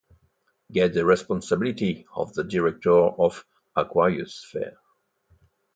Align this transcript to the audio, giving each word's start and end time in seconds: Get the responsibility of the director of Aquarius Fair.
Get 0.71 0.95
the 0.95 1.05
responsibility 1.05 2.07
of 2.15 2.33
the 2.33 2.43
director 2.43 2.89
of 2.91 3.45
Aquarius 3.75 4.43
Fair. 4.43 4.77